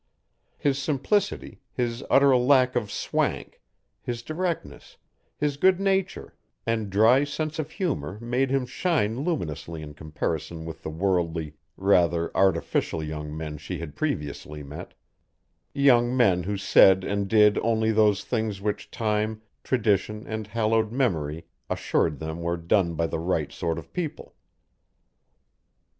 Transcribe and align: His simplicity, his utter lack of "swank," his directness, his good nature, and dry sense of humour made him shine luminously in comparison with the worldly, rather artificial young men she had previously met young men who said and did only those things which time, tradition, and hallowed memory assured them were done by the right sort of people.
His 0.57 0.79
simplicity, 0.79 1.61
his 1.71 2.03
utter 2.09 2.35
lack 2.35 2.75
of 2.75 2.89
"swank," 2.91 3.61
his 4.01 4.23
directness, 4.23 4.97
his 5.37 5.57
good 5.57 5.79
nature, 5.79 6.33
and 6.65 6.89
dry 6.89 7.23
sense 7.23 7.59
of 7.59 7.69
humour 7.69 8.19
made 8.19 8.49
him 8.49 8.65
shine 8.65 9.19
luminously 9.19 9.83
in 9.83 9.93
comparison 9.93 10.65
with 10.65 10.81
the 10.81 10.89
worldly, 10.89 11.53
rather 11.77 12.35
artificial 12.35 13.03
young 13.03 13.37
men 13.37 13.59
she 13.59 13.77
had 13.77 13.95
previously 13.95 14.63
met 14.63 14.95
young 15.71 16.17
men 16.17 16.41
who 16.41 16.57
said 16.57 17.03
and 17.03 17.27
did 17.27 17.59
only 17.59 17.91
those 17.91 18.23
things 18.23 18.59
which 18.59 18.89
time, 18.89 19.43
tradition, 19.63 20.25
and 20.25 20.47
hallowed 20.47 20.91
memory 20.91 21.45
assured 21.69 22.17
them 22.17 22.41
were 22.41 22.57
done 22.57 22.95
by 22.95 23.05
the 23.05 23.19
right 23.19 23.51
sort 23.51 23.77
of 23.77 23.93
people. 23.93 24.33